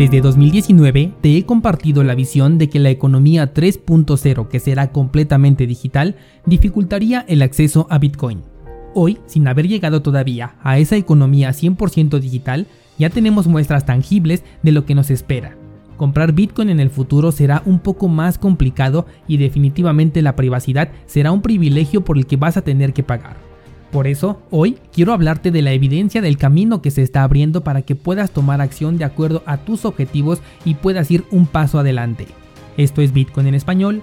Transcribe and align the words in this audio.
Desde 0.00 0.22
2019 0.22 1.12
te 1.20 1.36
he 1.36 1.44
compartido 1.44 2.02
la 2.02 2.14
visión 2.14 2.56
de 2.56 2.70
que 2.70 2.78
la 2.78 2.88
economía 2.88 3.52
3.0, 3.52 4.48
que 4.48 4.58
será 4.58 4.92
completamente 4.92 5.66
digital, 5.66 6.16
dificultaría 6.46 7.26
el 7.28 7.42
acceso 7.42 7.86
a 7.90 7.98
Bitcoin. 7.98 8.40
Hoy, 8.94 9.18
sin 9.26 9.46
haber 9.46 9.68
llegado 9.68 10.00
todavía 10.00 10.54
a 10.62 10.78
esa 10.78 10.96
economía 10.96 11.50
100% 11.50 12.18
digital, 12.18 12.66
ya 12.96 13.10
tenemos 13.10 13.46
muestras 13.46 13.84
tangibles 13.84 14.42
de 14.62 14.72
lo 14.72 14.86
que 14.86 14.94
nos 14.94 15.10
espera. 15.10 15.54
Comprar 15.98 16.32
Bitcoin 16.32 16.70
en 16.70 16.80
el 16.80 16.88
futuro 16.88 17.30
será 17.30 17.62
un 17.66 17.78
poco 17.78 18.08
más 18.08 18.38
complicado 18.38 19.04
y 19.28 19.36
definitivamente 19.36 20.22
la 20.22 20.34
privacidad 20.34 20.92
será 21.04 21.30
un 21.30 21.42
privilegio 21.42 22.06
por 22.06 22.16
el 22.16 22.24
que 22.24 22.38
vas 22.38 22.56
a 22.56 22.62
tener 22.62 22.94
que 22.94 23.02
pagar. 23.02 23.49
Por 23.90 24.06
eso, 24.06 24.40
hoy 24.50 24.78
quiero 24.92 25.12
hablarte 25.12 25.50
de 25.50 25.62
la 25.62 25.72
evidencia 25.72 26.22
del 26.22 26.36
camino 26.36 26.80
que 26.80 26.92
se 26.92 27.02
está 27.02 27.24
abriendo 27.24 27.64
para 27.64 27.82
que 27.82 27.96
puedas 27.96 28.30
tomar 28.30 28.60
acción 28.60 28.98
de 28.98 29.04
acuerdo 29.04 29.42
a 29.46 29.56
tus 29.58 29.84
objetivos 29.84 30.40
y 30.64 30.74
puedas 30.74 31.10
ir 31.10 31.24
un 31.32 31.46
paso 31.46 31.80
adelante. 31.80 32.28
Esto 32.76 33.02
es 33.02 33.12
Bitcoin 33.12 33.48
en 33.48 33.56
español. 33.56 34.02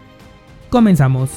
Comenzamos. 0.69 1.29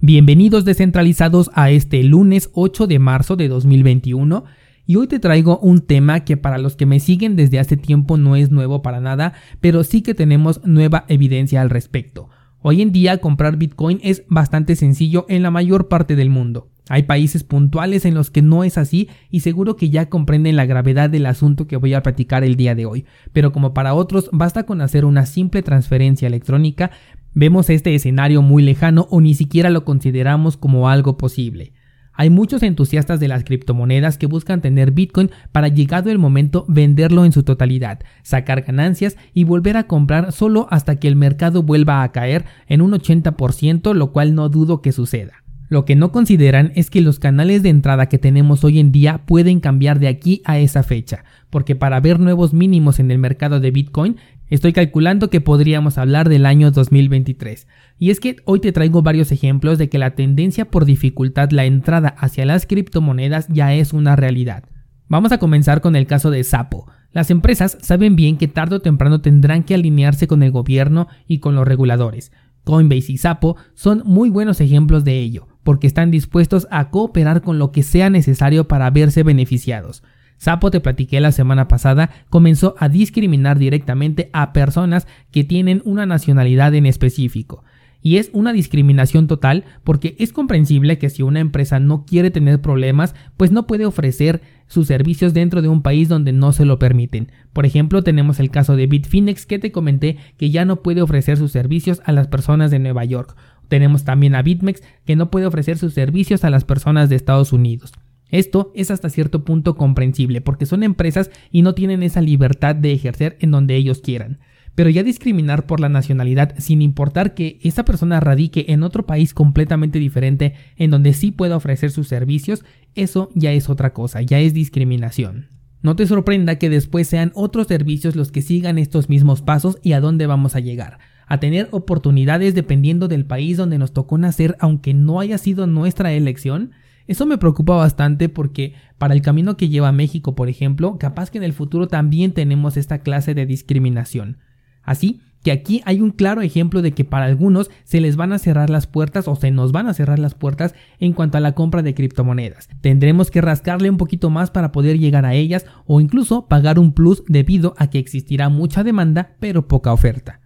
Bienvenidos 0.00 0.64
descentralizados 0.64 1.50
a 1.52 1.70
este 1.70 2.02
lunes 2.02 2.48
8 2.54 2.86
de 2.86 2.98
marzo 2.98 3.36
de 3.36 3.48
2021 3.48 4.44
y 4.86 4.96
hoy 4.96 5.06
te 5.06 5.20
traigo 5.20 5.58
un 5.58 5.80
tema 5.80 6.20
que 6.20 6.36
para 6.36 6.58
los 6.58 6.76
que 6.76 6.86
me 6.86 7.00
siguen 7.00 7.36
desde 7.36 7.58
hace 7.58 7.76
tiempo 7.76 8.16
no 8.16 8.36
es 8.36 8.50
nuevo 8.50 8.82
para 8.82 9.00
nada, 9.00 9.34
pero 9.60 9.84
sí 9.84 10.02
que 10.02 10.14
tenemos 10.14 10.60
nueva 10.64 11.04
evidencia 11.08 11.60
al 11.60 11.70
respecto. 11.70 12.28
Hoy 12.62 12.82
en 12.82 12.92
día 12.92 13.18
comprar 13.18 13.56
Bitcoin 13.56 14.00
es 14.02 14.24
bastante 14.28 14.76
sencillo 14.76 15.24
en 15.28 15.42
la 15.42 15.50
mayor 15.50 15.88
parte 15.88 16.16
del 16.16 16.28
mundo. 16.28 16.68
Hay 16.90 17.04
países 17.04 17.44
puntuales 17.44 18.04
en 18.04 18.14
los 18.14 18.30
que 18.30 18.42
no 18.42 18.64
es 18.64 18.76
así 18.76 19.08
y 19.30 19.40
seguro 19.40 19.76
que 19.76 19.90
ya 19.90 20.08
comprenden 20.08 20.56
la 20.56 20.66
gravedad 20.66 21.08
del 21.08 21.26
asunto 21.26 21.68
que 21.68 21.76
voy 21.76 21.94
a 21.94 22.02
platicar 22.02 22.42
el 22.42 22.56
día 22.56 22.74
de 22.74 22.84
hoy, 22.84 23.06
pero 23.32 23.52
como 23.52 23.72
para 23.72 23.94
otros 23.94 24.28
basta 24.32 24.64
con 24.64 24.80
hacer 24.80 25.04
una 25.04 25.24
simple 25.24 25.62
transferencia 25.62 26.26
electrónica, 26.26 26.90
vemos 27.32 27.70
este 27.70 27.94
escenario 27.94 28.42
muy 28.42 28.62
lejano 28.62 29.06
o 29.08 29.20
ni 29.20 29.34
siquiera 29.34 29.70
lo 29.70 29.84
consideramos 29.84 30.56
como 30.56 30.88
algo 30.88 31.16
posible. 31.16 31.72
Hay 32.12 32.28
muchos 32.30 32.62
entusiastas 32.62 33.20
de 33.20 33.28
las 33.28 33.44
criptomonedas 33.44 34.18
que 34.18 34.26
buscan 34.26 34.60
tener 34.60 34.90
Bitcoin 34.90 35.30
para 35.52 35.68
llegado 35.68 36.10
el 36.10 36.18
momento 36.18 36.64
venderlo 36.68 37.24
en 37.24 37.32
su 37.32 37.42
totalidad, 37.42 38.00
sacar 38.22 38.62
ganancias 38.62 39.16
y 39.32 39.44
volver 39.44 39.76
a 39.76 39.84
comprar 39.84 40.32
solo 40.32 40.66
hasta 40.70 40.96
que 40.96 41.08
el 41.08 41.16
mercado 41.16 41.62
vuelva 41.62 42.02
a 42.02 42.12
caer 42.12 42.44
en 42.66 42.82
un 42.82 42.92
80%, 42.92 43.94
lo 43.94 44.12
cual 44.12 44.34
no 44.34 44.48
dudo 44.48 44.82
que 44.82 44.92
suceda. 44.92 45.44
Lo 45.70 45.84
que 45.84 45.94
no 45.94 46.10
consideran 46.10 46.72
es 46.74 46.90
que 46.90 47.00
los 47.00 47.20
canales 47.20 47.62
de 47.62 47.68
entrada 47.68 48.08
que 48.08 48.18
tenemos 48.18 48.64
hoy 48.64 48.80
en 48.80 48.90
día 48.90 49.22
pueden 49.24 49.60
cambiar 49.60 50.00
de 50.00 50.08
aquí 50.08 50.42
a 50.44 50.58
esa 50.58 50.82
fecha, 50.82 51.24
porque 51.48 51.76
para 51.76 52.00
ver 52.00 52.18
nuevos 52.18 52.52
mínimos 52.52 52.98
en 52.98 53.12
el 53.12 53.18
mercado 53.18 53.60
de 53.60 53.70
Bitcoin, 53.70 54.16
estoy 54.50 54.72
calculando 54.72 55.30
que 55.30 55.40
podríamos 55.40 55.96
hablar 55.96 56.28
del 56.28 56.44
año 56.44 56.70
2023. 56.70 57.66
Y 57.98 58.10
es 58.10 58.20
que 58.20 58.36
hoy 58.44 58.60
te 58.60 58.72
traigo 58.72 59.02
varios 59.02 59.32
ejemplos 59.32 59.78
de 59.78 59.88
que 59.88 59.98
la 59.98 60.14
tendencia 60.14 60.66
por 60.66 60.84
dificultad 60.84 61.50
la 61.50 61.64
entrada 61.64 62.08
hacia 62.08 62.44
las 62.44 62.66
criptomonedas 62.66 63.48
ya 63.48 63.72
es 63.74 63.92
una 63.92 64.16
realidad. 64.16 64.64
Vamos 65.08 65.32
a 65.32 65.38
comenzar 65.38 65.80
con 65.80 65.96
el 65.96 66.06
caso 66.06 66.30
de 66.30 66.44
Sapo. 66.44 66.86
Las 67.12 67.30
empresas 67.30 67.78
saben 67.80 68.14
bien 68.14 68.36
que 68.36 68.46
tarde 68.46 68.76
o 68.76 68.80
temprano 68.80 69.20
tendrán 69.20 69.64
que 69.64 69.74
alinearse 69.74 70.26
con 70.26 70.42
el 70.42 70.52
gobierno 70.52 71.08
y 71.26 71.38
con 71.38 71.54
los 71.54 71.66
reguladores. 71.66 72.30
Coinbase 72.64 73.12
y 73.12 73.18
Sapo 73.18 73.56
son 73.74 74.02
muy 74.04 74.30
buenos 74.30 74.60
ejemplos 74.60 75.04
de 75.04 75.18
ello 75.18 75.48
porque 75.62 75.86
están 75.86 76.10
dispuestos 76.10 76.66
a 76.70 76.90
cooperar 76.90 77.42
con 77.42 77.58
lo 77.58 77.72
que 77.72 77.82
sea 77.82 78.10
necesario 78.10 78.68
para 78.68 78.90
verse 78.90 79.22
beneficiados. 79.22 80.02
Sapo, 80.40 80.70
te 80.70 80.80
platiqué 80.80 81.20
la 81.20 81.32
semana 81.32 81.68
pasada, 81.68 82.08
comenzó 82.30 82.74
a 82.78 82.88
discriminar 82.88 83.58
directamente 83.58 84.30
a 84.32 84.54
personas 84.54 85.06
que 85.30 85.44
tienen 85.44 85.82
una 85.84 86.06
nacionalidad 86.06 86.74
en 86.74 86.86
específico. 86.86 87.62
Y 88.00 88.16
es 88.16 88.30
una 88.32 88.54
discriminación 88.54 89.26
total 89.26 89.64
porque 89.84 90.16
es 90.18 90.32
comprensible 90.32 90.96
que 90.96 91.10
si 91.10 91.22
una 91.22 91.40
empresa 91.40 91.78
no 91.78 92.06
quiere 92.06 92.30
tener 92.30 92.62
problemas, 92.62 93.14
pues 93.36 93.52
no 93.52 93.66
puede 93.66 93.84
ofrecer 93.84 94.40
sus 94.66 94.86
servicios 94.86 95.34
dentro 95.34 95.60
de 95.60 95.68
un 95.68 95.82
país 95.82 96.08
donde 96.08 96.32
no 96.32 96.52
se 96.52 96.64
lo 96.64 96.78
permiten. 96.78 97.30
Por 97.52 97.66
ejemplo, 97.66 98.02
tenemos 98.02 98.40
el 98.40 98.50
caso 98.50 98.76
de 98.76 98.86
Bitfinex 98.86 99.44
que 99.44 99.58
te 99.58 99.72
comenté 99.72 100.16
que 100.38 100.48
ya 100.48 100.64
no 100.64 100.80
puede 100.82 101.02
ofrecer 101.02 101.36
sus 101.36 101.52
servicios 101.52 102.00
a 102.06 102.12
las 102.12 102.28
personas 102.28 102.70
de 102.70 102.78
Nueva 102.78 103.04
York. 103.04 103.36
Tenemos 103.68 104.04
también 104.04 104.34
a 104.34 104.40
BitMEX 104.40 104.82
que 105.04 105.16
no 105.16 105.30
puede 105.30 105.44
ofrecer 105.44 105.76
sus 105.76 105.92
servicios 105.92 106.44
a 106.44 106.50
las 106.50 106.64
personas 106.64 107.10
de 107.10 107.16
Estados 107.16 107.52
Unidos. 107.52 107.92
Esto 108.30 108.72
es 108.74 108.90
hasta 108.90 109.10
cierto 109.10 109.44
punto 109.44 109.76
comprensible 109.76 110.40
porque 110.40 110.66
son 110.66 110.82
empresas 110.82 111.30
y 111.50 111.62
no 111.62 111.74
tienen 111.74 112.02
esa 112.02 112.20
libertad 112.20 112.74
de 112.74 112.92
ejercer 112.92 113.36
en 113.40 113.50
donde 113.50 113.76
ellos 113.76 114.00
quieran. 114.00 114.38
Pero 114.74 114.88
ya 114.88 115.02
discriminar 115.02 115.66
por 115.66 115.80
la 115.80 115.88
nacionalidad 115.88 116.54
sin 116.58 116.80
importar 116.80 117.34
que 117.34 117.58
esa 117.62 117.84
persona 117.84 118.20
radique 118.20 118.66
en 118.68 118.82
otro 118.82 119.04
país 119.04 119.34
completamente 119.34 119.98
diferente 119.98 120.54
en 120.76 120.90
donde 120.90 121.12
sí 121.12 121.32
pueda 121.32 121.56
ofrecer 121.56 121.90
sus 121.90 122.08
servicios, 122.08 122.64
eso 122.94 123.30
ya 123.34 123.52
es 123.52 123.68
otra 123.68 123.92
cosa, 123.92 124.22
ya 124.22 124.38
es 124.38 124.54
discriminación. 124.54 125.48
No 125.82 125.96
te 125.96 126.06
sorprenda 126.06 126.56
que 126.56 126.70
después 126.70 127.08
sean 127.08 127.32
otros 127.34 127.66
servicios 127.66 128.14
los 128.14 128.30
que 128.30 128.42
sigan 128.42 128.78
estos 128.78 129.08
mismos 129.08 129.42
pasos 129.42 129.78
y 129.82 129.92
a 129.92 130.00
dónde 130.00 130.26
vamos 130.26 130.54
a 130.54 130.60
llegar 130.60 130.98
a 131.30 131.38
tener 131.38 131.68
oportunidades 131.70 132.56
dependiendo 132.56 133.06
del 133.06 133.24
país 133.24 133.56
donde 133.56 133.78
nos 133.78 133.92
tocó 133.92 134.18
nacer, 134.18 134.56
aunque 134.58 134.94
no 134.94 135.20
haya 135.20 135.38
sido 135.38 135.68
nuestra 135.68 136.12
elección, 136.12 136.72
eso 137.10 137.26
me 137.26 137.38
preocupa 137.38 137.74
bastante 137.74 138.28
porque 138.28 138.74
para 138.96 139.14
el 139.14 139.20
camino 139.20 139.56
que 139.56 139.68
lleva 139.68 139.90
México, 139.90 140.36
por 140.36 140.48
ejemplo, 140.48 140.96
capaz 140.96 141.28
que 141.28 141.38
en 141.38 141.44
el 141.44 141.52
futuro 141.52 141.88
también 141.88 142.30
tenemos 142.30 142.76
esta 142.76 143.00
clase 143.00 143.34
de 143.34 143.46
discriminación. 143.46 144.38
Así 144.84 145.20
que 145.42 145.50
aquí 145.50 145.82
hay 145.86 146.02
un 146.02 146.12
claro 146.12 146.40
ejemplo 146.40 146.82
de 146.82 146.92
que 146.92 147.04
para 147.04 147.24
algunos 147.24 147.68
se 147.82 148.00
les 148.00 148.14
van 148.14 148.32
a 148.32 148.38
cerrar 148.38 148.70
las 148.70 148.86
puertas 148.86 149.26
o 149.26 149.34
se 149.34 149.50
nos 149.50 149.72
van 149.72 149.88
a 149.88 149.94
cerrar 149.94 150.20
las 150.20 150.34
puertas 150.34 150.76
en 151.00 151.12
cuanto 151.12 151.36
a 151.36 151.40
la 151.40 151.56
compra 151.56 151.82
de 151.82 151.94
criptomonedas. 151.94 152.68
Tendremos 152.80 153.32
que 153.32 153.40
rascarle 153.40 153.90
un 153.90 153.96
poquito 153.96 154.30
más 154.30 154.52
para 154.52 154.70
poder 154.70 154.96
llegar 154.96 155.26
a 155.26 155.34
ellas 155.34 155.66
o 155.86 156.00
incluso 156.00 156.46
pagar 156.46 156.78
un 156.78 156.92
plus 156.92 157.24
debido 157.26 157.74
a 157.76 157.90
que 157.90 157.98
existirá 157.98 158.50
mucha 158.50 158.84
demanda 158.84 159.32
pero 159.40 159.66
poca 159.66 159.92
oferta. 159.92 160.39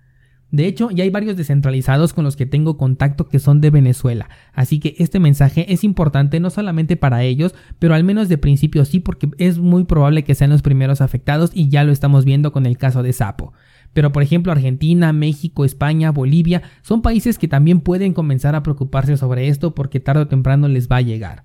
De 0.55 0.69
hecho, 0.69 0.93
ya 0.93 1.03
hay 1.03 1.11
varios 1.11 1.37
descentralizados 1.37 2.13
con 2.13 2.23
los 2.23 2.37
que 2.37 2.47
tengo 2.47 2.77
contacto 2.77 3.29
que 3.29 3.41
son 3.41 3.61
de 3.61 3.71
Venezuela, 3.71 4.29
así 4.53 4.79
que 4.79 4.95
este 5.01 5.19
mensaje 5.19 5.73
es 5.73 5.83
importante 5.83 6.39
no 6.39 6.49
solamente 6.49 6.97
para 6.97 7.25
ellos, 7.25 7.57
pero 7.81 7.93
al 7.93 8.05
menos 8.05 8.29
de 8.29 8.39
principio 8.39 8.85
sí, 8.85 9.01
porque 9.01 9.31
es 9.39 9.59
muy 9.59 9.83
probable 9.83 10.23
que 10.23 10.37
sean 10.37 10.51
los 10.51 10.63
primeros 10.63 11.01
afectados 11.01 11.51
y 11.53 11.71
ya 11.71 11.83
lo 11.83 11.91
estamos 11.91 12.25
viendo 12.25 12.53
con 12.53 12.67
el 12.67 12.79
caso 12.79 13.03
de 13.03 13.13
Sapo. 13.13 13.53
Pero 13.95 14.13
por 14.13 14.23
ejemplo 14.23 14.53
Argentina, 14.53 15.13
México, 15.13 15.65
España, 15.65 16.13
Bolivia 16.13 16.63
son 16.83 17.03
países 17.03 17.37
que 17.37 17.49
también 17.49 17.81
pueden 17.81 18.13
comenzar 18.13 18.55
a 18.55 18.63
preocuparse 18.63 19.17
sobre 19.17 19.49
esto 19.49 19.75
porque 19.75 19.99
tarde 19.99 20.23
o 20.23 20.29
temprano 20.29 20.69
les 20.69 20.89
va 20.89 20.99
a 20.99 21.03
llegar. 21.03 21.43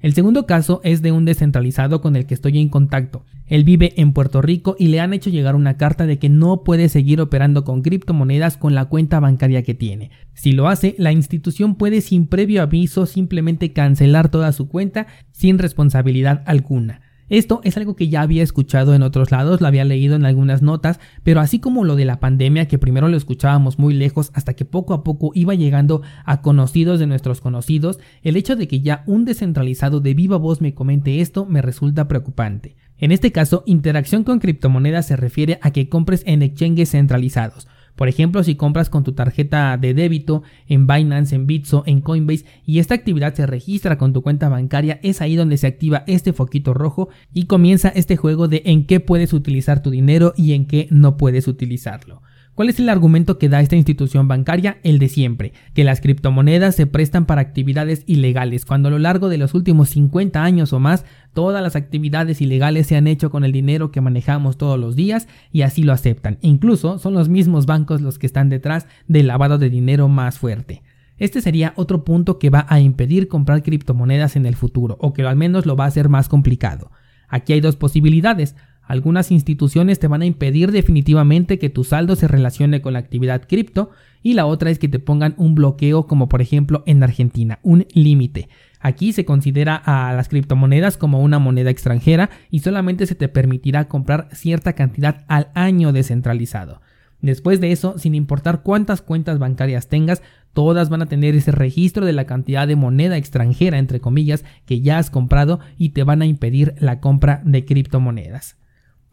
El 0.00 0.12
segundo 0.12 0.46
caso 0.46 0.80
es 0.84 1.00
de 1.00 1.10
un 1.10 1.24
descentralizado 1.24 2.00
con 2.00 2.16
el 2.16 2.26
que 2.26 2.34
estoy 2.34 2.58
en 2.58 2.68
contacto. 2.68 3.24
Él 3.46 3.64
vive 3.64 3.94
en 3.96 4.12
Puerto 4.12 4.42
Rico 4.42 4.76
y 4.78 4.88
le 4.88 5.00
han 5.00 5.14
hecho 5.14 5.30
llegar 5.30 5.54
una 5.54 5.76
carta 5.76 6.06
de 6.06 6.18
que 6.18 6.28
no 6.28 6.64
puede 6.64 6.88
seguir 6.88 7.20
operando 7.20 7.64
con 7.64 7.82
criptomonedas 7.82 8.56
con 8.56 8.74
la 8.74 8.86
cuenta 8.86 9.20
bancaria 9.20 9.62
que 9.62 9.74
tiene. 9.74 10.10
Si 10.34 10.52
lo 10.52 10.68
hace, 10.68 10.94
la 10.98 11.12
institución 11.12 11.76
puede 11.76 12.00
sin 12.00 12.26
previo 12.26 12.62
aviso 12.62 13.06
simplemente 13.06 13.72
cancelar 13.72 14.28
toda 14.28 14.52
su 14.52 14.68
cuenta 14.68 15.06
sin 15.32 15.58
responsabilidad 15.58 16.42
alguna. 16.46 17.00
Esto 17.28 17.60
es 17.64 17.76
algo 17.76 17.96
que 17.96 18.08
ya 18.08 18.22
había 18.22 18.44
escuchado 18.44 18.94
en 18.94 19.02
otros 19.02 19.32
lados, 19.32 19.60
lo 19.60 19.66
había 19.66 19.84
leído 19.84 20.14
en 20.14 20.24
algunas 20.24 20.62
notas, 20.62 21.00
pero 21.24 21.40
así 21.40 21.58
como 21.58 21.84
lo 21.84 21.96
de 21.96 22.04
la 22.04 22.20
pandemia, 22.20 22.68
que 22.68 22.78
primero 22.78 23.08
lo 23.08 23.16
escuchábamos 23.16 23.80
muy 23.80 23.94
lejos 23.94 24.30
hasta 24.32 24.54
que 24.54 24.64
poco 24.64 24.94
a 24.94 25.02
poco 25.02 25.32
iba 25.34 25.54
llegando 25.54 26.02
a 26.24 26.40
conocidos 26.40 27.00
de 27.00 27.08
nuestros 27.08 27.40
conocidos, 27.40 27.98
el 28.22 28.36
hecho 28.36 28.54
de 28.54 28.68
que 28.68 28.80
ya 28.80 29.02
un 29.06 29.24
descentralizado 29.24 29.98
de 29.98 30.14
viva 30.14 30.36
voz 30.36 30.60
me 30.60 30.74
comente 30.74 31.20
esto 31.20 31.46
me 31.46 31.62
resulta 31.62 32.06
preocupante. 32.06 32.76
En 32.98 33.10
este 33.10 33.32
caso, 33.32 33.64
interacción 33.66 34.22
con 34.22 34.38
criptomonedas 34.38 35.06
se 35.06 35.16
refiere 35.16 35.58
a 35.62 35.72
que 35.72 35.88
compres 35.88 36.22
en 36.26 36.42
exchanges 36.42 36.92
centralizados, 36.92 37.66
por 37.96 38.08
ejemplo, 38.08 38.44
si 38.44 38.54
compras 38.54 38.90
con 38.90 39.04
tu 39.04 39.12
tarjeta 39.12 39.76
de 39.78 39.94
débito 39.94 40.42
en 40.68 40.86
Binance, 40.86 41.34
en 41.34 41.46
Bitso, 41.46 41.82
en 41.86 42.02
Coinbase 42.02 42.44
y 42.64 42.78
esta 42.78 42.94
actividad 42.94 43.34
se 43.34 43.46
registra 43.46 43.98
con 43.98 44.12
tu 44.12 44.22
cuenta 44.22 44.48
bancaria, 44.48 45.00
es 45.02 45.22
ahí 45.22 45.34
donde 45.34 45.56
se 45.56 45.66
activa 45.66 46.04
este 46.06 46.32
foquito 46.32 46.74
rojo 46.74 47.08
y 47.32 47.46
comienza 47.46 47.88
este 47.88 48.16
juego 48.16 48.48
de 48.48 48.62
en 48.66 48.86
qué 48.86 49.00
puedes 49.00 49.32
utilizar 49.32 49.82
tu 49.82 49.90
dinero 49.90 50.34
y 50.36 50.52
en 50.52 50.66
qué 50.66 50.86
no 50.90 51.16
puedes 51.16 51.48
utilizarlo. 51.48 52.22
¿Cuál 52.56 52.70
es 52.70 52.80
el 52.80 52.88
argumento 52.88 53.36
que 53.38 53.50
da 53.50 53.60
esta 53.60 53.76
institución 53.76 54.28
bancaria? 54.28 54.78
El 54.82 54.98
de 54.98 55.10
siempre, 55.10 55.52
que 55.74 55.84
las 55.84 56.00
criptomonedas 56.00 56.74
se 56.74 56.86
prestan 56.86 57.26
para 57.26 57.42
actividades 57.42 58.02
ilegales, 58.06 58.64
cuando 58.64 58.88
a 58.88 58.90
lo 58.90 58.98
largo 58.98 59.28
de 59.28 59.36
los 59.36 59.52
últimos 59.52 59.90
50 59.90 60.42
años 60.42 60.72
o 60.72 60.80
más, 60.80 61.04
todas 61.34 61.62
las 61.62 61.76
actividades 61.76 62.40
ilegales 62.40 62.86
se 62.86 62.96
han 62.96 63.08
hecho 63.08 63.30
con 63.30 63.44
el 63.44 63.52
dinero 63.52 63.90
que 63.90 64.00
manejamos 64.00 64.56
todos 64.56 64.80
los 64.80 64.96
días 64.96 65.28
y 65.52 65.62
así 65.62 65.82
lo 65.82 65.92
aceptan. 65.92 66.38
Incluso 66.40 66.98
son 66.98 67.12
los 67.12 67.28
mismos 67.28 67.66
bancos 67.66 68.00
los 68.00 68.18
que 68.18 68.26
están 68.26 68.48
detrás 68.48 68.86
del 69.06 69.26
lavado 69.26 69.58
de 69.58 69.68
dinero 69.68 70.08
más 70.08 70.38
fuerte. 70.38 70.82
Este 71.18 71.42
sería 71.42 71.74
otro 71.76 72.04
punto 72.04 72.38
que 72.38 72.48
va 72.48 72.64
a 72.70 72.80
impedir 72.80 73.28
comprar 73.28 73.62
criptomonedas 73.62 74.34
en 74.34 74.46
el 74.46 74.56
futuro, 74.56 74.96
o 74.98 75.12
que 75.12 75.24
al 75.24 75.36
menos 75.36 75.66
lo 75.66 75.76
va 75.76 75.84
a 75.84 75.88
hacer 75.88 76.08
más 76.08 76.30
complicado. 76.30 76.90
Aquí 77.28 77.52
hay 77.52 77.60
dos 77.60 77.76
posibilidades. 77.76 78.54
Algunas 78.86 79.32
instituciones 79.32 79.98
te 79.98 80.06
van 80.06 80.22
a 80.22 80.26
impedir 80.26 80.70
definitivamente 80.70 81.58
que 81.58 81.70
tu 81.70 81.82
saldo 81.82 82.14
se 82.14 82.28
relacione 82.28 82.80
con 82.80 82.92
la 82.92 83.00
actividad 83.00 83.42
cripto 83.48 83.90
y 84.22 84.34
la 84.34 84.46
otra 84.46 84.70
es 84.70 84.78
que 84.78 84.88
te 84.88 85.00
pongan 85.00 85.34
un 85.38 85.56
bloqueo 85.56 86.06
como 86.06 86.28
por 86.28 86.40
ejemplo 86.40 86.84
en 86.86 87.02
Argentina, 87.02 87.58
un 87.62 87.86
límite. 87.94 88.48
Aquí 88.80 89.12
se 89.12 89.24
considera 89.24 89.74
a 89.74 90.12
las 90.14 90.28
criptomonedas 90.28 90.96
como 90.96 91.20
una 91.20 91.40
moneda 91.40 91.70
extranjera 91.70 92.30
y 92.50 92.60
solamente 92.60 93.06
se 93.06 93.16
te 93.16 93.28
permitirá 93.28 93.88
comprar 93.88 94.28
cierta 94.32 94.74
cantidad 94.74 95.24
al 95.26 95.48
año 95.54 95.92
descentralizado. 95.92 96.80
Después 97.20 97.60
de 97.60 97.72
eso, 97.72 97.98
sin 97.98 98.14
importar 98.14 98.62
cuántas 98.62 99.02
cuentas 99.02 99.40
bancarias 99.40 99.88
tengas, 99.88 100.22
todas 100.52 100.90
van 100.90 101.02
a 101.02 101.06
tener 101.06 101.34
ese 101.34 101.50
registro 101.50 102.06
de 102.06 102.12
la 102.12 102.26
cantidad 102.26 102.68
de 102.68 102.76
moneda 102.76 103.16
extranjera, 103.16 103.78
entre 103.78 104.00
comillas, 104.00 104.44
que 104.64 104.80
ya 104.80 104.98
has 104.98 105.10
comprado 105.10 105.58
y 105.76 105.88
te 105.88 106.04
van 106.04 106.22
a 106.22 106.26
impedir 106.26 106.74
la 106.78 107.00
compra 107.00 107.42
de 107.44 107.64
criptomonedas. 107.64 108.56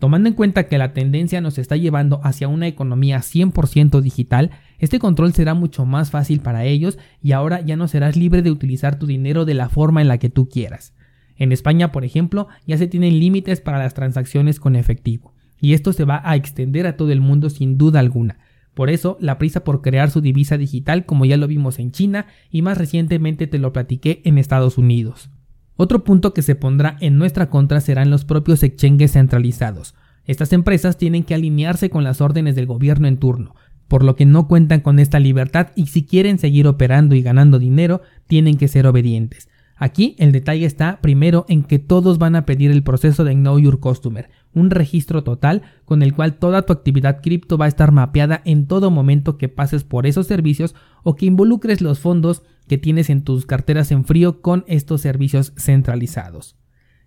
Tomando 0.04 0.28
en 0.28 0.36
cuenta 0.36 0.68
que 0.68 0.78
la 0.78 0.92
tendencia 0.92 1.40
nos 1.40 1.58
está 1.58 1.78
llevando 1.78 2.20
hacia 2.26 2.50
una 2.50 2.68
economía 2.68 3.20
100% 3.20 4.02
digital, 4.02 4.52
este 4.78 5.00
control 5.00 5.32
será 5.32 5.54
mucho 5.54 5.86
más 5.86 6.12
fácil 6.12 6.42
para 6.42 6.66
ellos 6.66 6.98
y 7.22 7.32
ahora 7.32 7.62
ya 7.62 7.78
no 7.78 7.88
serás 7.88 8.18
libre 8.18 8.42
de 8.42 8.52
utilizar 8.52 9.00
tu 9.00 9.06
dinero 9.06 9.46
de 9.46 9.54
la 9.54 9.70
forma 9.70 10.02
en 10.02 10.10
la 10.10 10.18
que 10.18 10.30
tú 10.30 10.50
quieras. 10.50 10.94
En 11.38 11.54
España, 11.54 11.94
por 11.94 12.04
ejemplo, 12.04 12.50
ya 12.68 12.78
se 12.78 12.88
tienen 12.88 13.18
límites 13.18 13.62
para 13.62 13.80
las 13.80 13.94
transacciones 13.94 14.60
con 14.60 14.76
efectivo, 14.76 15.36
y 15.62 15.72
esto 15.72 15.94
se 15.94 16.04
va 16.04 16.22
a 16.26 16.36
extender 16.36 16.86
a 16.86 16.98
todo 16.98 17.14
el 17.14 17.22
mundo 17.22 17.50
sin 17.50 17.78
duda 17.78 18.02
alguna. 18.02 18.40
Por 18.74 18.90
eso, 18.90 19.16
la 19.22 19.38
prisa 19.38 19.64
por 19.64 19.82
crear 19.82 20.12
su 20.12 20.20
divisa 20.20 20.58
digital, 20.58 21.06
como 21.06 21.24
ya 21.24 21.38
lo 21.38 21.48
vimos 21.48 21.80
en 21.80 21.92
China 21.92 22.26
y 22.52 22.62
más 22.62 22.78
recientemente 22.78 23.48
te 23.48 23.58
lo 23.58 23.72
platiqué 23.72 24.22
en 24.26 24.38
Estados 24.38 24.78
Unidos. 24.78 25.30
Otro 25.76 26.04
punto 26.04 26.34
que 26.34 26.42
se 26.42 26.56
pondrá 26.56 26.98
en 27.00 27.18
nuestra 27.18 27.50
contra 27.50 27.82
serán 27.82 28.10
los 28.10 28.26
propios 28.26 28.64
exchanges 28.64 29.14
centralizados. 29.14 29.96
Estas 30.26 30.54
empresas 30.54 30.98
tienen 30.98 31.24
que 31.24 31.34
alinearse 31.34 31.90
con 31.90 32.04
las 32.04 32.22
órdenes 32.22 32.56
del 32.56 32.68
gobierno 32.68 33.08
en 33.08 33.18
turno, 33.18 33.56
por 33.88 34.04
lo 34.04 34.16
que 34.16 34.26
no 34.26 34.48
cuentan 34.48 34.82
con 34.82 35.00
esta 35.00 35.20
libertad 35.20 35.68
y 35.76 35.88
si 35.88 36.06
quieren 36.06 36.40
seguir 36.40 36.68
operando 36.68 37.16
y 37.16 37.22
ganando 37.22 37.60
dinero, 37.60 38.02
tienen 38.28 38.58
que 38.58 38.68
ser 38.68 38.88
obedientes. 38.88 39.50
Aquí 39.76 40.16
el 40.20 40.32
detalle 40.32 40.66
está 40.66 41.02
primero 41.02 41.46
en 41.50 41.64
que 41.64 41.80
todos 41.80 42.18
van 42.18 42.36
a 42.36 42.46
pedir 42.46 42.72
el 42.72 42.84
proceso 42.84 43.24
de 43.24 43.34
Know 43.34 43.60
Your 43.60 43.80
Customer, 43.80 44.30
un 44.54 44.70
registro 44.70 45.24
total 45.24 45.64
con 45.84 46.04
el 46.04 46.14
cual 46.14 46.36
toda 46.36 46.62
tu 46.62 46.72
actividad 46.72 47.22
cripto 47.22 47.58
va 47.58 47.66
a 47.66 47.70
estar 47.70 47.92
mapeada 47.92 48.42
en 48.46 48.68
todo 48.68 48.92
momento 48.92 49.38
que 49.38 49.50
pases 49.50 49.84
por 49.84 50.06
esos 50.06 50.28
servicios 50.28 50.76
o 51.02 51.16
que 51.16 51.26
involucres 51.26 51.82
los 51.82 52.00
fondos 52.00 52.44
que 52.68 52.78
tienes 52.78 53.10
en 53.10 53.24
tus 53.24 53.46
carteras 53.46 53.92
en 53.92 54.06
frío 54.06 54.42
con 54.42 54.64
estos 54.68 55.02
servicios 55.02 55.54
centralizados. 55.58 56.56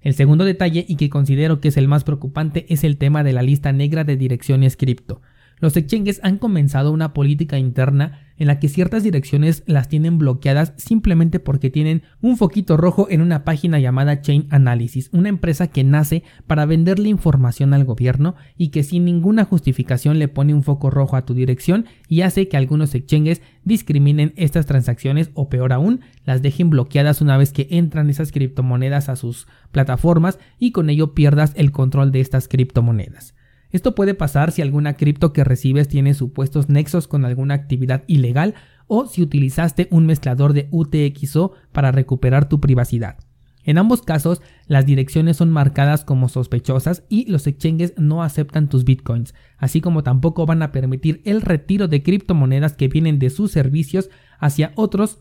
El 0.00 0.14
segundo 0.14 0.44
detalle 0.44 0.85
y 0.88 0.97
que 0.97 1.11
considero 1.11 1.61
que 1.61 1.69
es 1.69 1.76
el 1.76 1.88
más 1.88 2.05
preocupante 2.05 2.67
es 2.69 2.85
el 2.85 2.97
tema 2.97 3.25
de 3.25 3.32
la 3.32 3.43
lista 3.43 3.73
negra 3.73 4.05
de 4.05 4.17
direcciones 4.17 4.76
cripto. 4.76 5.20
Los 5.58 5.76
exchanges 5.76 6.20
han 6.23 6.37
comenzado 6.37 6.93
una 6.93 7.14
política 7.14 7.58
interna 7.58 8.20
en 8.37 8.47
la 8.47 8.58
que 8.58 8.69
ciertas 8.69 9.03
direcciones 9.03 9.62
las 9.67 9.88
tienen 9.88 10.19
bloqueadas 10.19 10.75
simplemente 10.76 11.41
porque 11.41 11.70
tienen 11.70 12.03
un 12.20 12.37
foquito 12.37 12.76
rojo 12.76 13.06
en 13.08 13.23
una 13.23 13.44
página 13.44 13.79
llamada 13.79 14.20
Chain 14.20 14.47
Analysis, 14.50 15.08
una 15.12 15.31
empresa 15.31 15.69
que 15.69 15.85
nace 15.85 16.23
para 16.47 16.67
venderle 16.67 17.08
información 17.08 17.73
al 17.73 17.85
gobierno 17.85 18.35
y 18.58 18.69
que 18.69 18.82
sin 18.82 19.06
ninguna 19.06 19.47
justificación 19.47 20.19
le 20.19 20.29
pone 20.29 20.53
un 20.53 20.62
foco 20.62 20.91
rojo 20.91 21.17
a 21.17 21.25
tu 21.25 21.32
dirección 21.32 21.87
y 22.06 22.20
hace 22.20 22.49
que 22.49 22.58
algunos 22.58 22.94
exchanges 22.94 23.41
discriminen 23.64 24.35
estas 24.37 24.67
transacciones 24.67 25.31
o 25.32 25.49
peor 25.49 25.73
aún, 25.73 26.00
las 26.26 26.43
dejen 26.43 26.69
bloqueadas 26.69 27.23
una 27.23 27.38
vez 27.38 27.53
que 27.53 27.69
entran 27.70 28.11
esas 28.11 28.31
criptomonedas 28.31 29.08
a 29.08 29.17
sus 29.17 29.47
plataformas 29.73 30.38
y 30.58 30.73
con 30.73 30.91
ello 30.91 31.14
pierdas 31.14 31.55
el 31.56 31.73
control 31.73 32.12
de 32.12 32.20
estas 32.20 32.49
criptomonedas. 32.49 33.35
Esto 33.76 33.94
puede 33.94 34.14
pasar 34.14 34.52
si 34.52 34.62
alguna 34.62 34.94
cripto 34.94 35.34
que 35.34 35.44
recibes 35.44 35.87
tiene 35.87 36.14
supuestos 36.14 36.70
nexos 36.70 37.06
con 37.06 37.26
alguna 37.26 37.52
actividad 37.52 38.05
ilegal 38.06 38.55
o 38.87 39.05
si 39.05 39.20
utilizaste 39.20 39.87
un 39.90 40.06
mezclador 40.06 40.55
de 40.55 40.69
UTXO 40.70 41.52
para 41.73 41.93
recuperar 41.93 42.49
tu 42.49 42.58
privacidad. 42.58 43.19
En 43.64 43.76
ambos 43.76 44.00
casos, 44.00 44.40
las 44.67 44.87
direcciones 44.87 45.37
son 45.37 45.50
marcadas 45.50 46.06
como 46.06 46.31
sospechosas 46.31 47.05
y 47.11 47.31
los 47.31 47.46
exchanges 47.46 47.93
no 47.99 48.23
aceptan 48.23 48.70
tus 48.70 48.87
bitcoins, 48.87 49.34
así 49.58 49.82
como 49.82 50.02
tampoco 50.02 50.46
van 50.46 50.62
a 50.62 50.72
permitir 50.72 51.20
el 51.26 51.43
retiro 51.43 51.87
de 51.87 52.02
criptomonedas 52.02 52.72
que 52.72 52.88
vienen 52.88 53.19
de 53.19 53.29
sus 53.29 53.50
servicios 53.50 54.08
hacia 54.38 54.72
otros 54.76 55.19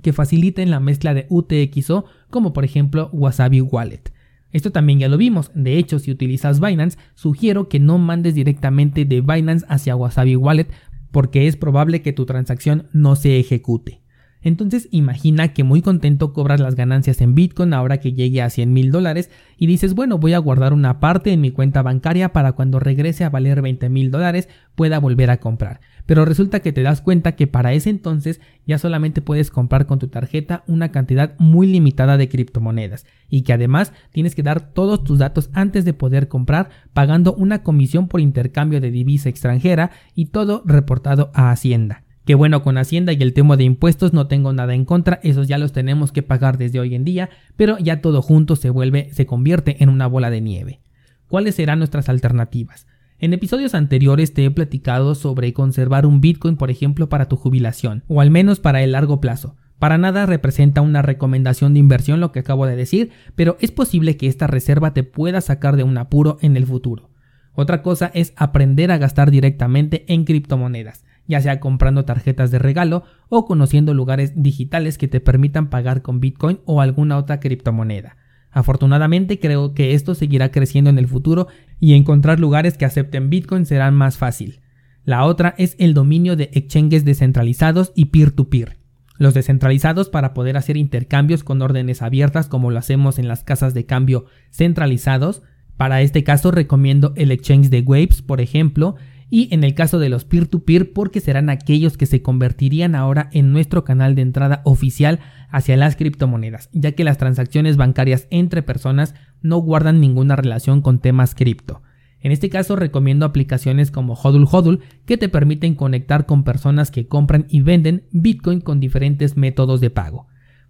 que 0.00 0.14
faciliten 0.14 0.70
la 0.70 0.80
mezcla 0.80 1.12
de 1.12 1.26
UTXO, 1.28 2.06
como 2.30 2.54
por 2.54 2.64
ejemplo 2.64 3.10
Wasabi 3.12 3.60
Wallet. 3.60 4.14
Esto 4.52 4.72
también 4.72 4.98
ya 4.98 5.08
lo 5.08 5.18
vimos, 5.18 5.50
de 5.54 5.78
hecho 5.78 5.98
si 5.98 6.10
utilizas 6.10 6.60
Binance, 6.60 6.98
sugiero 7.14 7.68
que 7.68 7.80
no 7.80 7.98
mandes 7.98 8.34
directamente 8.34 9.04
de 9.04 9.20
Binance 9.20 9.66
hacia 9.68 9.96
Wasabi 9.96 10.36
Wallet 10.36 10.68
porque 11.10 11.46
es 11.46 11.56
probable 11.56 12.02
que 12.02 12.12
tu 12.12 12.26
transacción 12.26 12.88
no 12.92 13.16
se 13.16 13.38
ejecute. 13.38 14.02
Entonces 14.42 14.88
imagina 14.92 15.48
que 15.48 15.64
muy 15.64 15.82
contento 15.82 16.32
cobras 16.32 16.60
las 16.60 16.76
ganancias 16.76 17.20
en 17.20 17.34
Bitcoin 17.34 17.74
ahora 17.74 17.98
que 17.98 18.12
llegue 18.12 18.40
a 18.42 18.50
100 18.50 18.72
mil 18.72 18.92
dólares 18.92 19.30
y 19.56 19.66
dices 19.66 19.94
bueno 19.94 20.18
voy 20.18 20.34
a 20.34 20.38
guardar 20.38 20.72
una 20.72 21.00
parte 21.00 21.32
en 21.32 21.40
mi 21.40 21.50
cuenta 21.50 21.82
bancaria 21.82 22.32
para 22.32 22.52
cuando 22.52 22.78
regrese 22.78 23.24
a 23.24 23.30
valer 23.30 23.62
20 23.62 23.88
mil 23.88 24.10
dólares 24.10 24.48
pueda 24.74 25.00
volver 25.00 25.30
a 25.30 25.40
comprar. 25.40 25.80
Pero 26.06 26.24
resulta 26.24 26.60
que 26.60 26.72
te 26.72 26.82
das 26.82 27.02
cuenta 27.02 27.32
que 27.32 27.46
para 27.46 27.74
ese 27.74 27.90
entonces 27.90 28.40
ya 28.66 28.78
solamente 28.78 29.20
puedes 29.20 29.50
comprar 29.50 29.86
con 29.86 29.98
tu 29.98 30.08
tarjeta 30.08 30.64
una 30.66 30.90
cantidad 30.90 31.34
muy 31.38 31.66
limitada 31.66 32.16
de 32.16 32.30
criptomonedas 32.30 33.04
y 33.28 33.42
que 33.42 33.52
además 33.52 33.92
tienes 34.10 34.34
que 34.34 34.42
dar 34.42 34.72
todos 34.72 35.04
tus 35.04 35.18
datos 35.18 35.50
antes 35.52 35.84
de 35.84 35.92
poder 35.92 36.28
comprar 36.28 36.70
pagando 36.94 37.34
una 37.34 37.62
comisión 37.62 38.08
por 38.08 38.20
intercambio 38.20 38.80
de 38.80 38.90
divisa 38.90 39.28
extranjera 39.28 39.90
y 40.14 40.26
todo 40.26 40.62
reportado 40.64 41.30
a 41.34 41.50
Hacienda. 41.50 42.07
Que 42.28 42.34
bueno, 42.34 42.62
con 42.62 42.76
Hacienda 42.76 43.14
y 43.14 43.22
el 43.22 43.32
tema 43.32 43.56
de 43.56 43.64
impuestos 43.64 44.12
no 44.12 44.26
tengo 44.26 44.52
nada 44.52 44.74
en 44.74 44.84
contra, 44.84 45.18
esos 45.22 45.48
ya 45.48 45.56
los 45.56 45.72
tenemos 45.72 46.12
que 46.12 46.22
pagar 46.22 46.58
desde 46.58 46.78
hoy 46.78 46.94
en 46.94 47.02
día, 47.02 47.30
pero 47.56 47.78
ya 47.78 48.02
todo 48.02 48.20
junto 48.20 48.54
se 48.54 48.68
vuelve, 48.68 49.08
se 49.14 49.24
convierte 49.24 49.82
en 49.82 49.88
una 49.88 50.06
bola 50.06 50.28
de 50.28 50.42
nieve. 50.42 50.80
¿Cuáles 51.26 51.54
serán 51.54 51.78
nuestras 51.78 52.10
alternativas? 52.10 52.86
En 53.18 53.32
episodios 53.32 53.74
anteriores 53.74 54.34
te 54.34 54.44
he 54.44 54.50
platicado 54.50 55.14
sobre 55.14 55.54
conservar 55.54 56.04
un 56.04 56.20
Bitcoin, 56.20 56.58
por 56.58 56.70
ejemplo, 56.70 57.08
para 57.08 57.30
tu 57.30 57.36
jubilación, 57.36 58.04
o 58.08 58.20
al 58.20 58.30
menos 58.30 58.60
para 58.60 58.82
el 58.82 58.92
largo 58.92 59.22
plazo. 59.22 59.56
Para 59.78 59.96
nada 59.96 60.26
representa 60.26 60.82
una 60.82 61.00
recomendación 61.00 61.72
de 61.72 61.80
inversión 61.80 62.20
lo 62.20 62.30
que 62.30 62.40
acabo 62.40 62.66
de 62.66 62.76
decir, 62.76 63.08
pero 63.36 63.56
es 63.58 63.70
posible 63.70 64.18
que 64.18 64.26
esta 64.26 64.46
reserva 64.46 64.92
te 64.92 65.02
pueda 65.02 65.40
sacar 65.40 65.76
de 65.76 65.84
un 65.84 65.96
apuro 65.96 66.36
en 66.42 66.58
el 66.58 66.66
futuro. 66.66 67.08
Otra 67.54 67.80
cosa 67.80 68.10
es 68.12 68.34
aprender 68.36 68.90
a 68.92 68.98
gastar 68.98 69.30
directamente 69.30 70.04
en 70.08 70.24
criptomonedas 70.24 71.07
ya 71.28 71.40
sea 71.40 71.60
comprando 71.60 72.04
tarjetas 72.04 72.50
de 72.50 72.58
regalo 72.58 73.04
o 73.28 73.44
conociendo 73.44 73.94
lugares 73.94 74.32
digitales 74.34 74.98
que 74.98 75.06
te 75.06 75.20
permitan 75.20 75.68
pagar 75.68 76.02
con 76.02 76.18
Bitcoin 76.18 76.58
o 76.64 76.80
alguna 76.80 77.18
otra 77.18 77.38
criptomoneda. 77.38 78.16
Afortunadamente 78.50 79.38
creo 79.38 79.74
que 79.74 79.94
esto 79.94 80.14
seguirá 80.14 80.50
creciendo 80.50 80.90
en 80.90 80.98
el 80.98 81.06
futuro 81.06 81.46
y 81.78 81.94
encontrar 81.94 82.40
lugares 82.40 82.76
que 82.76 82.86
acepten 82.86 83.30
Bitcoin 83.30 83.66
será 83.66 83.90
más 83.90 84.16
fácil. 84.16 84.60
La 85.04 85.24
otra 85.24 85.54
es 85.58 85.76
el 85.78 85.94
dominio 85.94 86.34
de 86.34 86.50
exchanges 86.54 87.04
descentralizados 87.04 87.92
y 87.94 88.06
peer-to-peer. 88.06 88.78
Los 89.18 89.34
descentralizados 89.34 90.08
para 90.08 90.32
poder 90.32 90.56
hacer 90.56 90.76
intercambios 90.76 91.44
con 91.44 91.60
órdenes 91.60 92.02
abiertas 92.02 92.48
como 92.48 92.70
lo 92.70 92.78
hacemos 92.78 93.18
en 93.18 93.28
las 93.28 93.42
casas 93.42 93.74
de 93.74 93.84
cambio 93.84 94.26
centralizados. 94.50 95.42
Para 95.76 96.02
este 96.02 96.24
caso 96.24 96.50
recomiendo 96.50 97.12
el 97.16 97.32
exchange 97.32 97.68
de 97.68 97.80
Waves, 97.80 98.22
por 98.22 98.40
ejemplo, 98.40 98.96
y 99.30 99.52
en 99.52 99.64
el 99.64 99.74
caso 99.74 99.98
de 99.98 100.08
los 100.08 100.24
peer-to-peer 100.24 100.92
porque 100.92 101.20
serán 101.20 101.50
aquellos 101.50 101.96
que 101.96 102.06
se 102.06 102.22
convertirían 102.22 102.94
ahora 102.94 103.28
en 103.32 103.52
nuestro 103.52 103.84
canal 103.84 104.14
de 104.14 104.22
entrada 104.22 104.62
oficial 104.64 105.20
hacia 105.50 105.76
las 105.76 105.96
criptomonedas, 105.96 106.70
ya 106.72 106.92
que 106.92 107.04
las 107.04 107.18
transacciones 107.18 107.76
bancarias 107.76 108.26
entre 108.30 108.62
personas 108.62 109.14
no 109.42 109.58
guardan 109.58 110.00
ninguna 110.00 110.36
relación 110.36 110.80
con 110.80 111.00
temas 111.00 111.34
cripto. 111.34 111.82
En 112.20 112.32
este 112.32 112.48
caso 112.48 112.74
recomiendo 112.74 113.26
aplicaciones 113.26 113.90
como 113.90 114.14
Hodul 114.14 114.48
Hodul 114.50 114.80
que 115.04 115.16
te 115.16 115.28
permiten 115.28 115.74
conectar 115.74 116.26
con 116.26 116.42
personas 116.42 116.90
que 116.90 117.06
compran 117.06 117.46
y 117.48 117.60
venden 117.60 118.04
Bitcoin 118.10 118.60
con 118.60 118.80
diferentes 118.80 119.36
métodos 119.36 119.80
de 119.80 119.90
pago. 119.90 120.26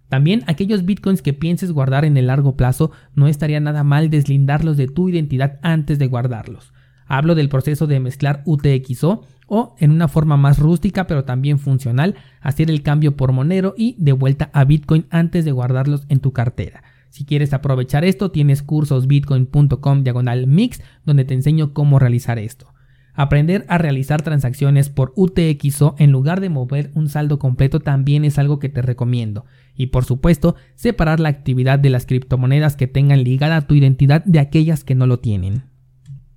También 0.09 0.43
aquellos 0.47 0.85
bitcoins 0.85 1.21
que 1.21 1.33
pienses 1.33 1.71
guardar 1.71 2.03
en 2.03 2.17
el 2.17 2.27
largo 2.27 2.57
plazo 2.57 2.91
no 3.13 3.27
estaría 3.27 3.59
nada 3.59 3.83
mal 3.83 4.09
deslindarlos 4.09 4.75
de 4.75 4.87
tu 4.87 5.07
identidad 5.07 5.59
antes 5.61 5.99
de 5.99 6.07
guardarlos. 6.07 6.73
Hablo 7.09 7.33
del 7.33 7.49
proceso 7.49 7.87
de 7.87 7.99
mezclar 7.99 8.43
UTXO 8.45 9.25
o 9.47 9.75
en 9.79 9.91
una 9.91 10.07
forma 10.07 10.37
más 10.37 10.59
rústica 10.59 11.07
pero 11.07 11.25
también 11.25 11.57
funcional, 11.57 12.15
hacer 12.39 12.69
el 12.69 12.83
cambio 12.83 13.17
por 13.17 13.31
Monero 13.31 13.73
y 13.75 13.95
de 13.97 14.13
vuelta 14.13 14.51
a 14.53 14.63
Bitcoin 14.63 15.07
antes 15.09 15.43
de 15.43 15.51
guardarlos 15.51 16.05
en 16.07 16.19
tu 16.19 16.31
cartera. 16.33 16.83
Si 17.09 17.25
quieres 17.25 17.51
aprovechar 17.53 18.05
esto, 18.05 18.29
tienes 18.29 18.61
cursos 18.61 19.07
bitcoin.com 19.07 20.03
diagonal 20.03 20.45
mix 20.45 20.81
donde 21.03 21.25
te 21.25 21.33
enseño 21.33 21.73
cómo 21.73 21.97
realizar 21.97 22.37
esto. 22.37 22.67
Aprender 23.15 23.65
a 23.67 23.79
realizar 23.79 24.21
transacciones 24.21 24.89
por 24.89 25.11
UTXO 25.15 25.95
en 25.97 26.11
lugar 26.11 26.39
de 26.39 26.49
mover 26.49 26.91
un 26.93 27.09
saldo 27.09 27.39
completo 27.39 27.79
también 27.79 28.23
es 28.23 28.37
algo 28.37 28.59
que 28.59 28.69
te 28.69 28.83
recomiendo. 28.83 29.45
Y 29.75 29.87
por 29.87 30.05
supuesto, 30.05 30.55
separar 30.75 31.19
la 31.19 31.29
actividad 31.29 31.79
de 31.79 31.89
las 31.89 32.05
criptomonedas 32.05 32.77
que 32.77 32.87
tengan 32.87 33.23
ligada 33.23 33.67
tu 33.67 33.73
identidad 33.73 34.23
de 34.25 34.39
aquellas 34.39 34.83
que 34.83 34.95
no 34.95 35.07
lo 35.07 35.19
tienen. 35.19 35.68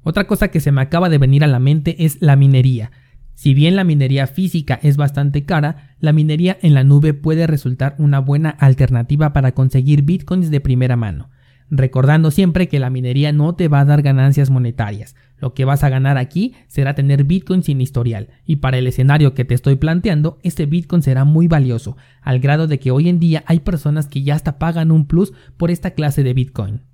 Otra 0.02 0.26
cosa 0.26 0.48
que 0.48 0.60
se 0.60 0.72
me 0.72 0.80
acaba 0.80 1.08
de 1.08 1.18
venir 1.18 1.44
a 1.44 1.48
la 1.48 1.58
mente 1.58 2.04
es 2.04 2.18
la 2.20 2.36
minería. 2.36 2.90
Si 3.34 3.54
bien 3.54 3.76
la 3.76 3.84
minería 3.84 4.26
física 4.26 4.78
es 4.82 4.96
bastante 4.96 5.44
cara, 5.44 5.96
la 5.98 6.12
minería 6.12 6.58
en 6.62 6.74
la 6.74 6.84
nube 6.84 7.14
puede 7.14 7.46
resultar 7.46 7.94
una 7.98 8.18
buena 8.18 8.50
alternativa 8.50 9.32
para 9.32 9.52
conseguir 9.52 10.02
bitcoins 10.02 10.50
de 10.50 10.60
primera 10.60 10.96
mano, 10.96 11.30
recordando 11.70 12.30
siempre 12.30 12.68
que 12.68 12.78
la 12.78 12.90
minería 12.90 13.32
no 13.32 13.54
te 13.54 13.68
va 13.68 13.80
a 13.80 13.84
dar 13.84 14.02
ganancias 14.02 14.50
monetarias, 14.50 15.16
lo 15.38 15.54
que 15.54 15.64
vas 15.64 15.82
a 15.82 15.88
ganar 15.88 16.18
aquí 16.18 16.54
será 16.68 16.94
tener 16.94 17.24
bitcoin 17.24 17.62
sin 17.62 17.80
historial, 17.80 18.28
y 18.44 18.56
para 18.56 18.78
el 18.78 18.86
escenario 18.86 19.34
que 19.34 19.44
te 19.44 19.54
estoy 19.54 19.76
planteando, 19.76 20.38
este 20.42 20.66
bitcoin 20.66 21.02
será 21.02 21.24
muy 21.24 21.48
valioso, 21.48 21.96
al 22.20 22.38
grado 22.38 22.66
de 22.66 22.78
que 22.78 22.90
hoy 22.90 23.08
en 23.08 23.18
día 23.18 23.42
hay 23.46 23.60
personas 23.60 24.06
que 24.06 24.22
ya 24.22 24.34
hasta 24.34 24.58
pagan 24.58 24.90
un 24.92 25.06
plus 25.06 25.32
por 25.56 25.70
esta 25.70 25.92
clase 25.92 26.22
de 26.22 26.34
bitcoin. 26.34 26.91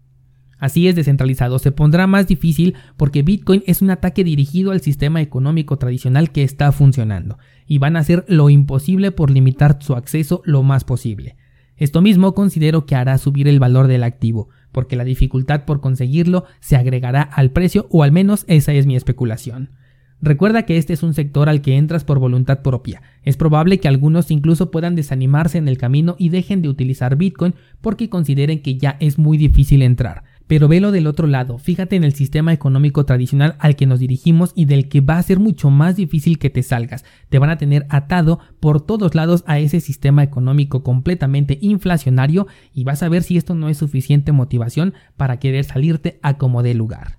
Así 0.59 0.89
es 0.89 0.97
descentralizado, 0.97 1.59
se 1.59 1.73
pondrá 1.73 2.07
más 2.07 2.27
difícil 2.27 2.75
porque 2.97 3.23
Bitcoin 3.23 3.63
es 3.67 3.81
un 3.81 3.91
ataque 3.91 4.25
dirigido 4.25 4.73
al 4.73 4.81
sistema 4.81 5.21
económico 5.21 5.79
tradicional 5.79 6.33
que 6.33 6.43
está 6.43 6.73
funcionando, 6.73 7.39
y 7.67 7.79
van 7.79 7.97
a 7.97 8.01
hacer 8.01 8.25
lo 8.29 8.51
imposible 8.51 9.13
por 9.13 9.31
limitar 9.31 9.79
su 9.81 9.95
acceso 9.95 10.43
lo 10.45 10.63
más 10.63 10.85
posible. 10.85 11.37
Esto 11.77 12.03
mismo 12.03 12.35
considero 12.35 12.87
que 12.87 12.97
hará 12.97 13.19
subir 13.19 13.47
el 13.47 13.61
valor 13.61 13.87
del 13.87 14.03
activo, 14.03 14.49
porque 14.73 14.97
la 14.97 15.05
dificultad 15.05 15.65
por 15.65 15.81
conseguirlo 15.81 16.45
se 16.59 16.77
agregará 16.77 17.23
al 17.23 17.53
precio 17.53 17.87
o 17.91 18.03
al 18.03 18.11
menos 18.11 18.45
esa 18.49 18.73
es 18.73 18.85
mi 18.85 18.97
especulación. 18.97 19.71
Recuerda 20.21 20.65
que 20.65 20.77
este 20.77 20.93
es 20.93 21.05
un 21.05 21.15
sector 21.15 21.49
al 21.49 21.63
que 21.63 21.77
entras 21.77 22.03
por 22.03 22.19
voluntad 22.19 22.63
propia. 22.63 23.03
Es 23.23 23.37
probable 23.37 23.79
que 23.79 23.87
algunos 23.87 24.33
incluso 24.33 24.73
puedan 24.73 24.97
desanimarse 24.97 25.59
en 25.59 25.69
el 25.69 25.79
camino 25.79 26.17
y 26.19 26.31
dejen 26.31 26.61
de 26.61 26.69
utilizar 26.69 27.15
Bitcoin 27.15 27.55
porque 27.81 28.09
consideren 28.09 28.61
que 28.61 28.77
ya 28.77 28.97
es 28.99 29.17
muy 29.17 29.39
difícil 29.39 29.83
entrar. 29.83 30.25
Pero 30.49 30.67
velo 30.67 30.93
del 30.93 31.07
otro 31.07 31.27
lado, 31.27 31.59
fíjate 31.59 31.95
en 31.95 32.05
el 32.05 32.15
sistema 32.15 32.55
económico 32.55 33.05
tradicional 33.05 33.57
al 33.59 33.77
que 33.77 33.85
nos 33.85 34.01
dirigimos 34.01 34.53
y 34.55 34.65
del 34.65 34.89
que 34.89 35.03
va 35.03 35.19
a 35.19 35.23
ser 35.23 35.39
mucho 35.39 35.69
más 35.69 35.95
difícil 35.95 36.39
que 36.39 36.49
te 36.49 36.63
salgas. 36.63 37.05
Te 37.29 37.39
van 37.39 37.51
a 37.51 37.59
tener 37.59 37.87
atado 37.91 38.41
por 38.59 38.81
todos 38.81 39.15
lados 39.15 39.45
a 39.47 39.59
ese 39.59 39.81
sistema 39.81 40.23
económico 40.23 40.83
completamente 40.83 41.59
inflacionario 41.61 42.47
y 42.73 42.85
vas 42.85 43.03
a 43.03 43.11
ver 43.11 43.25
si 43.25 43.37
esto 43.37 43.55
no 43.55 43.69
es 43.69 43.77
suficiente 43.77 44.33
motivación 44.33 44.95
para 45.19 45.39
querer 45.39 45.65
salirte 45.65 46.19
a 46.23 46.39
como 46.39 46.63
dé 46.63 46.73
lugar. 46.73 47.19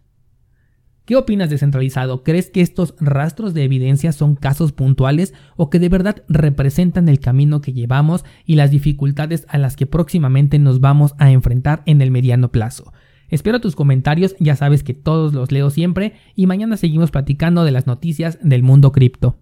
¿Qué 1.06 1.16
opinas 1.16 1.52
descentralizado? 1.52 2.24
¿Crees 2.24 2.50
que 2.50 2.62
estos 2.62 2.96
rastros 3.00 3.54
de 3.54 3.64
evidencia 3.64 4.12
son 4.12 4.36
casos 4.36 4.72
puntuales 4.72 5.36
o 5.56 5.70
que 5.70 5.78
de 5.78 5.90
verdad 5.90 6.24
representan 6.30 7.10
el 7.10 7.20
camino 7.20 7.62
que 7.62 7.74
llevamos 7.74 8.26
y 8.46 8.56
las 8.56 8.72
dificultades 8.72 9.46
a 9.50 9.60
las 9.60 9.76
que 9.76 9.86
próximamente 9.86 10.58
nos 10.58 10.82
vamos 10.82 11.14
a 11.20 11.32
enfrentar 11.32 11.84
en 11.86 12.02
el 12.02 12.10
mediano 12.10 12.52
plazo? 12.52 12.92
Espero 13.30 13.62
tus 13.62 13.76
comentarios, 13.76 14.36
ya 14.40 14.56
sabes 14.56 14.84
que 14.84 14.94
todos 14.94 15.34
los 15.34 15.52
leo 15.52 15.70
siempre 15.70 16.14
y 16.36 16.48
mañana 16.48 16.78
seguimos 16.78 17.12
platicando 17.12 17.64
de 17.64 17.72
las 17.72 17.88
noticias 17.88 18.40
del 18.42 18.64
mundo 18.64 18.92
cripto. 18.92 19.38